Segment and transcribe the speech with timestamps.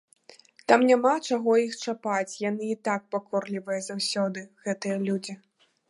[0.71, 5.39] Там няма чаго іх чапаць, яны й так пакорлівыя заўсёды, гэтыя людзі.